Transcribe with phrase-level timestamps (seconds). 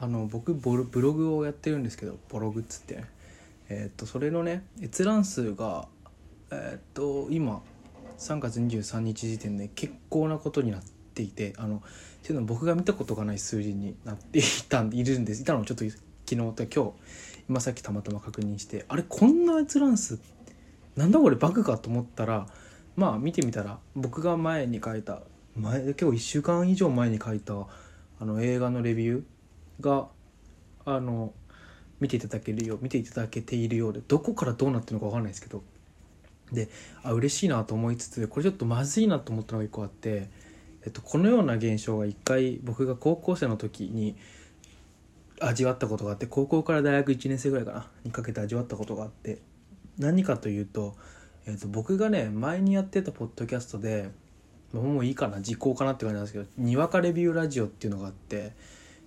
[0.00, 3.04] あの僕ボルブログをやってるんですけどボログっつって。
[3.72, 5.86] えーっとそれのね閲覧数が
[6.50, 7.62] えーっと今
[8.18, 10.82] 3月23日時点で結構なことになっ
[11.14, 11.80] ていてあのっ
[12.22, 15.42] ていうの僕が見たことがない数字になっていたんいるんです。
[15.42, 16.92] いたのをちょっと昨日と今日
[17.48, 20.18] 今さっきたまたま確認してあれこんな閲覧数
[20.96, 22.46] なんだこれバグかと思ったら
[22.96, 25.22] まあ見てみたら僕が前に書いた
[25.56, 27.54] 前結構1週間以上前に書いた
[28.20, 29.22] あの映画のレビュー
[29.80, 30.08] が
[30.84, 31.32] あの
[32.00, 35.62] 見ていただけるよう見ていただけているようでどこからどうなってるのか分かんないですけど。
[36.52, 36.68] で
[37.02, 40.28] あ嬉しいなと思いつつこれちょっとまずいなと思ったのが一個あって、
[40.84, 44.16] えっと、このような現象が一回僕が高校生の時に
[45.40, 49.38] 味わったことがあって高校から大学1年生ぐらいかなにかけて味わったことがあって
[49.98, 50.96] 何かというと,、
[51.46, 54.10] えっと僕がね前にやってたポッドキャストで
[54.72, 58.52] もうもういいかな時効かなって感じなんですけど「にわかレビューラジオ」っていうのがあって、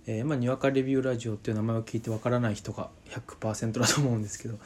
[0.05, 4.57] えーまあ、にわかレビューラジオっていう名前を聞いてわからない人が100%だと思うんですけど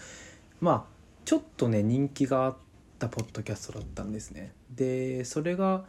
[0.62, 0.84] まあ
[1.26, 2.56] ちょっとね人気があっ
[2.98, 4.54] たポッドキャストだったんですね。
[4.74, 5.86] でそれが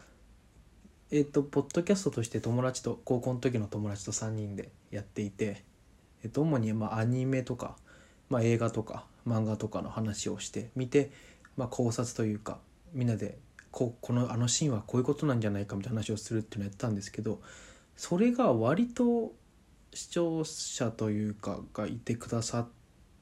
[1.11, 5.65] えっ、とポッドキャストとして友達と高校の時の友達と3人でやっていて、
[6.23, 7.77] えっと主にまあアニメとか、
[8.29, 11.11] まあ、映画とか漫画とかの話をして見て、
[11.57, 12.59] まあ、考察というか
[12.93, 13.39] みんなで
[13.71, 17.41] ここのあのシーンはこういうことなんじゃないかみたいな話をするっていうのをやったんですけど
[17.99, 19.33] それが割と
[19.93, 22.69] 視聴者というかがいてくださっ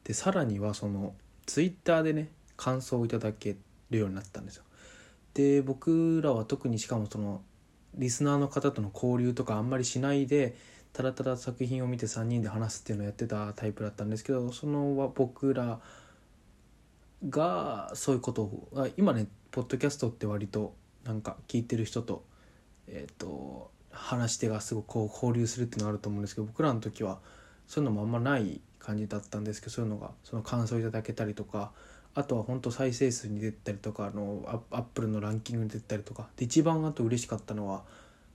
[0.05, 1.15] てさらにはその
[1.47, 3.57] ツイッターでね感想をいただけ
[3.89, 4.65] るようになったんですよ。
[5.33, 7.41] で僕らは特にしかもその
[7.95, 10.55] リスナーの方との交流とかあんまりしないで
[10.93, 15.81] ただただ作品を見て3人で話すっていうのをやってたタイプだったんですけどその僕ら
[17.31, 20.75] がそういうことを今ねポッドキャストって割と
[21.05, 22.25] なんか聞いてる人と
[22.89, 23.27] えっ、と
[23.97, 27.19] 話し手がすごくこう交流するっていうのがあると思うんですけど僕らの時は
[27.67, 31.73] そういうのもあんまない感じだったんですけどそういうのがその感想いただけたりとか
[32.15, 37.83] あとは本当再生数に出たりとかあのアップルのランキングに出たりとかで一番あと嬉しかったのは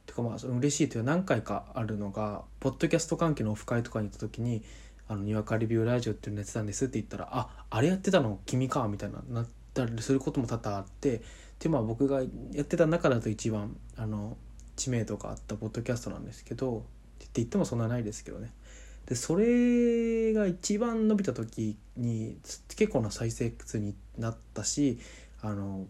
[0.05, 4.63] てかまあその嬉しいというか何回かあるのがポッドキャスト関係のオフ会とかに行った時に
[5.07, 8.39] 「あのにわかレビューラジオっていうのやってたんです」って言ったら「ああれやってたの？
[8.45, 11.21] 君か」みたいななったりすることも多々あって
[11.59, 12.27] でまあ僕がや
[12.61, 14.37] ってた中だと一番あの
[14.81, 16.81] 知名度があったポッドキャストなんですけどっ
[17.19, 18.51] て言ってもそんなないですけどね。
[19.05, 22.37] でそれが一番伸びた時に
[22.75, 24.99] 結構な再生数になったし
[25.41, 25.85] あの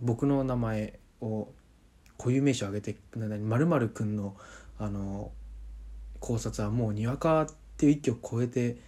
[0.00, 1.48] 僕の名前を
[2.18, 4.36] 固有名詞を挙げて「まるくんの
[4.78, 5.30] あの
[6.20, 7.46] 考察はもうにわかっ
[7.76, 8.78] ていう域を超えて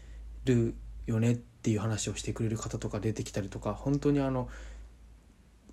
[0.44, 0.74] る
[1.06, 4.48] よねっていう話をしてくれる方とか出てきたりとか本当にあの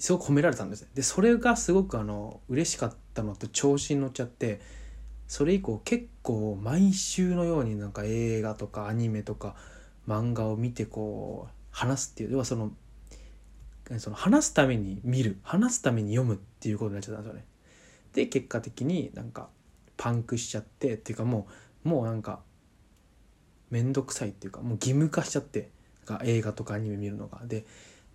[0.04, 4.60] すごく褒められたんですでそれがすごくあの嬉しかったのと調子に乗っちゃって
[5.30, 9.56] それ以降結構毎週のようになんか映画とかアニメとか
[10.06, 12.74] 漫画を見てこう話すっていう要はその
[13.98, 17.46] その話すために見る話すために読むっていうことになっちゃったんですよね。
[18.12, 19.48] で結果的になんか
[19.96, 21.48] パンクしちゃってっていうかも
[21.86, 22.42] うもうなんか
[23.70, 25.70] 面倒くさいっていうかもう義務化しちゃって
[26.08, 27.66] なんか映画とかアニメ見るのがで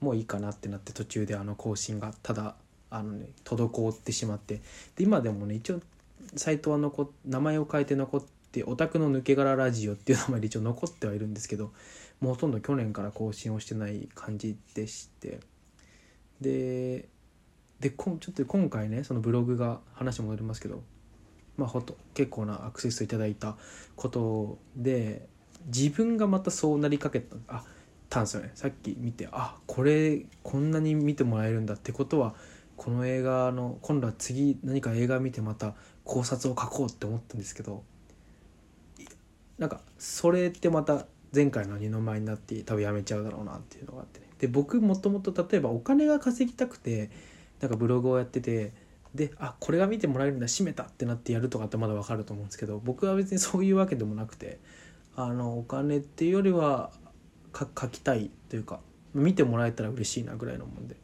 [0.01, 2.57] もういいかなってなって途中であの更新がただ
[2.91, 4.61] あのね滞ってしまって。
[4.97, 5.81] で今でもね一応
[6.37, 11.73] サイトは残名前を変えて残って「オタクの抜け殻ラジオ」っていう名前で一応残ってはいるんですけど
[12.21, 15.41] もうほとんど去年から更新をしてない感じでして。
[16.41, 17.09] で
[17.81, 20.83] でこちょっと今回ねそのブログが話戻りますけど
[21.57, 23.57] まあほと結構なアクセスいただいた
[23.95, 25.29] ことで
[25.67, 27.37] 自分がまたそうなりかけた。
[27.49, 27.65] あ
[28.19, 32.35] たんですよねさっき見てあこれこんなに見てもらえるんだってことは
[32.77, 35.75] この映画の今度は次何か映画見てまた
[36.05, 37.83] 考察を書こうって思ったんですけど
[39.59, 44.27] なんかそれってまた前回の二の舞になって多分やめちゃうだろうなっていうのがあってね。
[44.39, 47.11] で僕もともと例えばお金が稼ぎたくて
[47.61, 48.73] なんかブログをやってて
[49.15, 54.61] であこれが見てもらえるんだ閉めたってなってやるとかってまだ分かると思うんですけど僕は別にそういうわけでもなくて
[55.17, 56.93] あのお金っていうよりは
[57.59, 58.81] 書きたいというか
[59.15, 60.97] 見てもらえたら嬉しいなぐらいのもんで。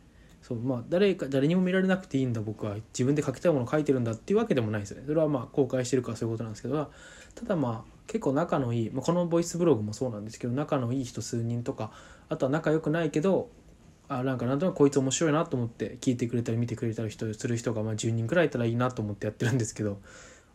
[0.42, 5.04] そうまあ誰か誰にも見られなくていいんだ僕は自分で書きたいものを書いてるんだっていうわけでもないですよね。
[5.06, 6.90] それはまあ公開してるからそういうことなんですけど
[7.34, 11.92] ただまあ結構仲のいい、まあ、このボイスブログもそうなんですけど仲のいい人数人とか
[12.28, 13.48] あとは仲良くないけど
[14.08, 19.98] あなんかなんとなくこいつ面白いなと思って聞いてくれたり見てくれたり人する人がまあ10人くらいいたらいいなと思ってやってるんですけど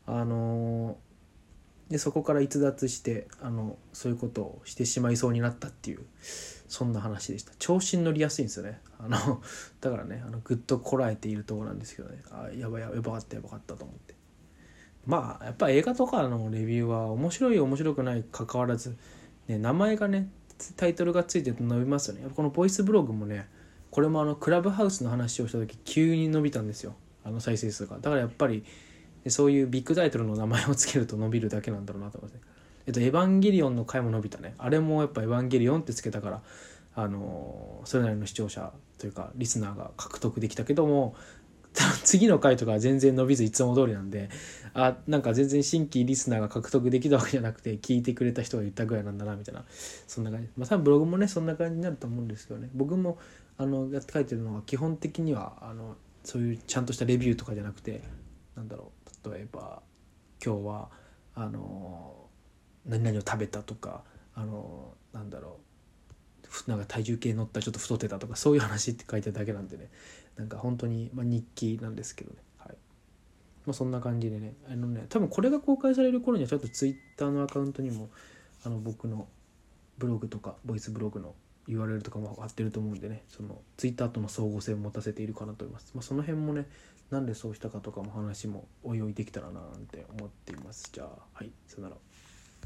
[0.06, 1.09] あのー
[1.90, 6.06] でそこから逸脱してあのそういうことをしてしまいそうになったっていう
[6.68, 7.52] そんな話でした。
[7.58, 8.80] 調子に乗りやすいんですよね。
[9.00, 9.42] あの
[9.82, 12.22] だからねあのぐっとこらえているところなんですけどね。
[12.32, 14.14] あやばいやばかったやばかったと思って。
[15.08, 18.96] まあやっぱ映画とかのレビューは面白い面白くない関わらず、
[19.48, 20.30] ね、名前がね
[20.76, 22.30] タイトルがついてると伸びますよね。
[22.36, 23.48] このボイスブログもね
[23.90, 26.96] これもあのクラブハウスの話をした時急に伸びたんですよ。
[27.24, 27.98] あの再生数が。
[27.98, 28.64] だからやっぱり
[29.28, 32.38] そういうビッグタイトルの名前を付けると伸びるだけなんだろうなと思って、
[32.88, 34.56] えっと、エヴァンゲリオンの回も伸びたね。
[34.58, 36.42] あれもやっぱエヴァンゲリオンってつけたから
[36.96, 41.16] あのそれなりの視聴者というかリスナーが獲得できたけども
[42.04, 44.30] 次の回とかは全然伸びずいつも通りなんで
[44.74, 49.64] あなんか全然新規リスナーが獲得できたわけじゃなくて聞いてくれた人が言ったぐらいなんだなみたいな。
[49.70, 50.50] そんな感じ。
[50.58, 52.70] まあ多分ブログもねそんな感じになると思うんですけどね。
[52.74, 53.18] 僕も
[53.58, 58.02] あのやって書いてるのは基本的にはあのそういうちゃんとしたレビューとかじゃなくて
[58.56, 58.99] なんだろう。
[59.26, 59.82] 例えば
[60.44, 60.90] 今日は
[61.36, 62.28] あの
[62.86, 64.04] 何々を食べたとか
[64.36, 65.60] あのなんだろ
[66.68, 69.90] うなんか体重計乗ったちょっと太ってたとかそういう話って書いてるだけなんでね。
[70.36, 72.78] なんか本当に、まあ、日記なんですけどね、はい。
[73.66, 74.56] まあ、そんな感じでね。
[74.68, 78.10] あのね多分これが公開される頃にはちょっとツイッターのアカウントにも
[78.66, 79.28] あの僕の
[79.98, 81.36] ブログとかボイスブログの
[81.70, 86.66] URL とかも貼ってると思うんでねそのツイッターとの相互性を持たせているかなと思います、まあ、その辺もね
[87.12, 90.90] なんでそうしたかとかも話もおいおいできたらななんて思っています。
[90.94, 91.96] じゃあはいさよなら。